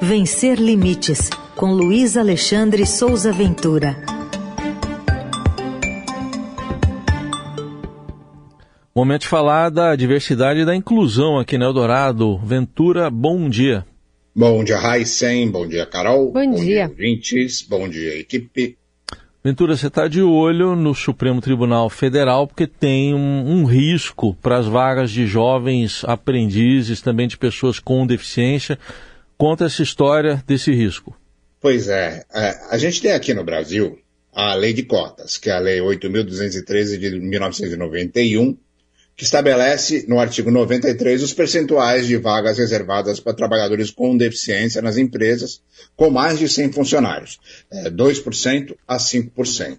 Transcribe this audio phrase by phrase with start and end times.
[0.00, 3.96] Vencer Limites, com Luiz Alexandre Souza Ventura.
[8.94, 12.38] Momento de falar da diversidade e da inclusão aqui no Eldorado.
[12.38, 13.86] Ventura, bom dia.
[14.34, 15.50] Bom dia, Raíssen.
[15.50, 16.30] Bom dia, Carol.
[16.30, 16.88] Bom, bom dia.
[16.96, 18.76] dia Bom dia, equipe.
[19.42, 24.58] Ventura, você está de olho no Supremo Tribunal Federal porque tem um, um risco para
[24.58, 28.78] as vagas de jovens aprendizes, também de pessoas com deficiência.
[29.38, 31.16] Conta essa história desse risco.
[31.60, 33.98] Pois é, é a gente tem aqui no Brasil
[34.32, 38.56] a lei de cotas, que é a lei 8.213 de 1991,
[39.16, 44.98] que estabelece no artigo 93 os percentuais de vagas reservadas para trabalhadores com deficiência nas
[44.98, 45.62] empresas
[45.96, 47.38] com mais de 100 funcionários,
[47.70, 49.78] é, 2% a 5%.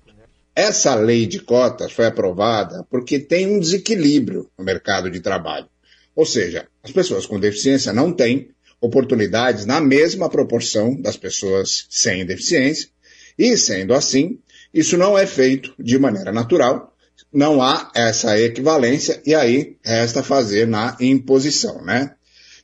[0.56, 5.68] Essa lei de cotas foi aprovada porque tem um desequilíbrio no mercado de trabalho.
[6.16, 12.26] Ou seja, as pessoas com deficiência não têm oportunidades na mesma proporção das pessoas sem
[12.26, 12.90] deficiência,
[13.38, 14.40] e sendo assim,
[14.74, 16.94] isso não é feito de maneira natural,
[17.32, 19.22] não há essa equivalência.
[19.26, 22.14] E aí resta fazer na imposição, né?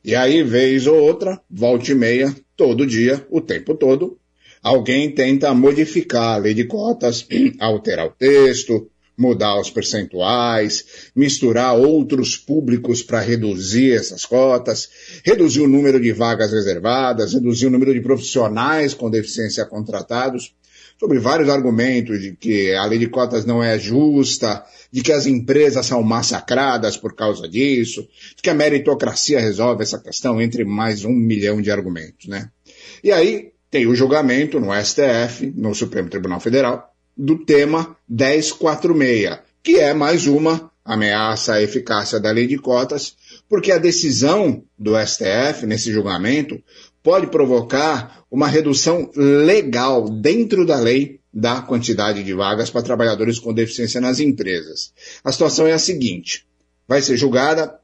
[0.04, 4.18] E aí, vez ou outra, volte e meia, todo dia, o tempo todo,
[4.62, 7.26] alguém tenta modificar a lei de cotas,
[7.58, 14.88] alterar o texto, mudar os percentuais, misturar outros públicos para reduzir essas cotas,
[15.24, 20.54] reduzir o número de vagas reservadas, reduzir o número de profissionais com deficiência contratados
[20.98, 25.26] sobre vários argumentos de que a lei de cotas não é justa, de que as
[25.26, 28.06] empresas são massacradas por causa disso,
[28.36, 32.48] de que a meritocracia resolve essa questão, entre mais um milhão de argumentos, né?
[33.02, 39.76] E aí tem o julgamento no STF, no Supremo Tribunal Federal, do tema 1046, que
[39.76, 43.16] é mais uma ameaça à eficácia da lei de cotas,
[43.48, 46.62] porque a decisão do STF nesse julgamento
[47.02, 53.52] pode provocar uma redução legal dentro da lei da quantidade de vagas para trabalhadores com
[53.52, 54.92] deficiência nas empresas.
[55.22, 56.46] A situação é a seguinte:
[56.86, 57.78] vai ser julgada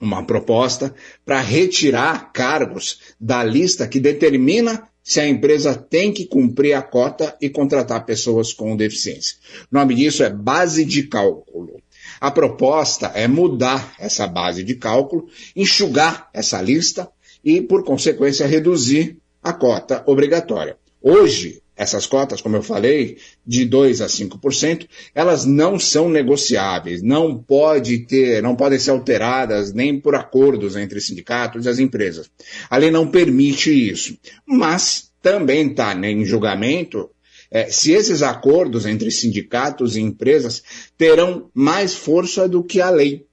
[0.00, 6.74] uma proposta para retirar cargos da lista que determina se a empresa tem que cumprir
[6.74, 9.36] a cota e contratar pessoas com deficiência.
[9.70, 11.80] O nome disso é base de cálculo.
[12.20, 15.26] A proposta é mudar essa base de cálculo,
[15.56, 17.08] enxugar essa lista
[17.44, 20.76] e, por consequência, reduzir a cota obrigatória.
[21.02, 27.36] Hoje, essas cotas, como eu falei, de 2 a 5%, elas não são negociáveis, não
[27.36, 32.30] pode ter, não podem ser alteradas nem por acordos entre sindicatos e as empresas.
[32.70, 34.16] A lei não permite isso.
[34.46, 37.10] Mas também está em julgamento
[37.50, 40.62] é, se esses acordos entre sindicatos e empresas
[40.96, 43.26] terão mais força do que a lei.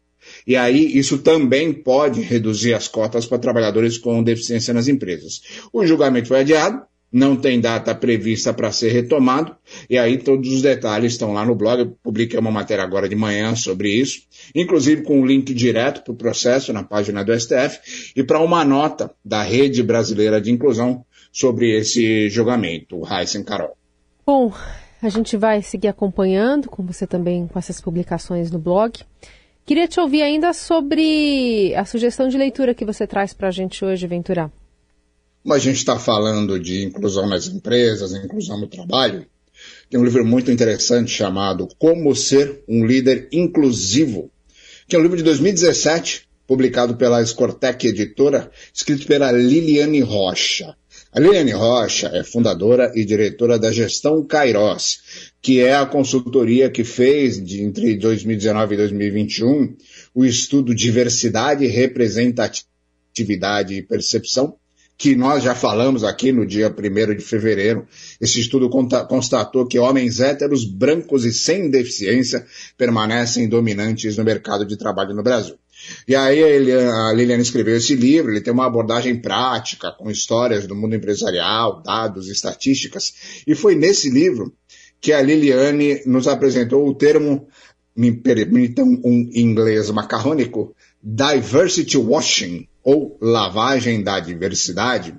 [0.46, 5.42] E aí, isso também pode reduzir as cotas para trabalhadores com deficiência nas empresas.
[5.72, 6.82] O julgamento foi adiado,
[7.12, 9.56] não tem data prevista para ser retomado,
[9.90, 11.80] e aí todos os detalhes estão lá no blog.
[11.80, 14.22] Eu publiquei uma matéria agora de manhã sobre isso,
[14.54, 18.64] inclusive com um link direto para o processo na página do STF e para uma
[18.64, 23.76] nota da Rede Brasileira de Inclusão sobre esse julgamento, o Heisen Carol.
[24.26, 24.54] Bom,
[25.02, 29.00] a gente vai seguir acompanhando, com você também, com essas publicações no blog.
[29.66, 33.86] Queria te ouvir ainda sobre a sugestão de leitura que você traz para a gente
[33.86, 34.52] hoje, Ventura.
[35.50, 39.26] Como a gente está falando de inclusão nas empresas, inclusão no trabalho,
[39.90, 44.30] tem um livro muito interessante chamado Como Ser um Líder Inclusivo,
[44.88, 50.76] que é um livro de 2017, publicado pela Scortec Editora, escrito pela Liliane Rocha.
[51.12, 56.84] A Liliane Rocha é fundadora e diretora da Gestão Kairos, que é a consultoria que
[56.84, 59.76] fez de, entre 2019 e 2021
[60.14, 64.56] o estudo Diversidade, Representatividade e Percepção,
[65.00, 67.88] que nós já falamos aqui no dia 1 de fevereiro.
[68.20, 72.46] Esse estudo constatou que homens héteros, brancos e sem deficiência
[72.78, 75.56] permanecem dominantes no mercado de trabalho no Brasil.
[76.06, 80.76] E aí a Liliane escreveu esse livro, ele tem uma abordagem prática, com histórias do
[80.76, 84.54] mundo empresarial, dados, estatísticas, e foi nesse livro
[85.00, 87.48] que a Liliane nos apresentou o termo,
[87.96, 95.16] me permitam um inglês macarrônico, diversity washing, ou lavagem da diversidade,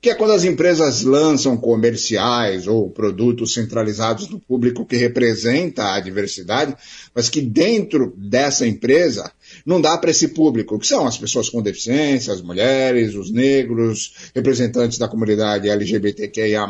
[0.00, 6.00] que é quando as empresas lançam comerciais ou produtos centralizados no público que representa a
[6.00, 6.74] diversidade,
[7.14, 9.30] mas que dentro dessa empresa
[9.64, 14.30] não dá para esse público, que são as pessoas com deficiência, as mulheres, os negros,
[14.34, 16.66] representantes da comunidade LGBTQIA+,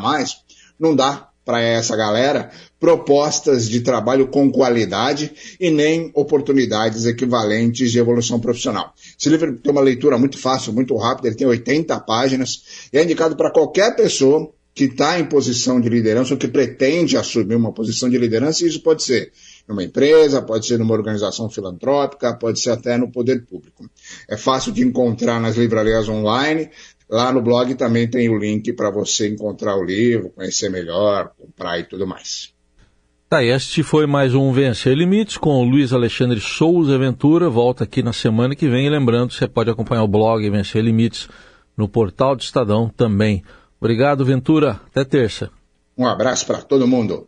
[0.79, 2.49] não dá para essa galera
[2.79, 8.93] propostas de trabalho com qualidade e nem oportunidades equivalentes de evolução profissional.
[9.19, 13.03] Esse livro tem uma leitura muito fácil, muito rápida, ele tem 80 páginas e é
[13.03, 17.73] indicado para qualquer pessoa que está em posição de liderança ou que pretende assumir uma
[17.73, 19.33] posição de liderança, e isso pode ser
[19.67, 23.89] numa empresa, pode ser numa organização filantrópica, pode ser até no poder público.
[24.29, 26.69] É fácil de encontrar nas livrarias online.
[27.11, 31.77] Lá no blog também tem o link para você encontrar o livro, conhecer melhor, comprar
[31.77, 32.53] e tudo mais.
[33.27, 37.49] Tá, este foi mais um Vencer Limites com o Luiz Alexandre Souza Ventura.
[37.49, 38.85] Volta aqui na semana que vem.
[38.85, 41.27] E lembrando, você pode acompanhar o blog Vencer Limites
[41.75, 43.43] no portal do Estadão também.
[43.77, 44.79] Obrigado, Ventura.
[44.87, 45.49] Até terça.
[45.97, 47.27] Um abraço para todo mundo.